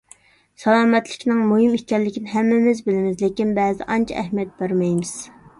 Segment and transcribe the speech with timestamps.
[0.61, 5.17] سالامەتلىكنىڭ مۇھىم ئىكەنلىكىنى ھەممىمىز بىلىمىز، لېكىن بەزىدە ئانچە ئەھمىيەت بەرمەيمىز.